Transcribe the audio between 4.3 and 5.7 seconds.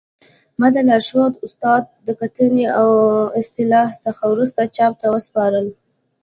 وروسته چاپ ته وسپاره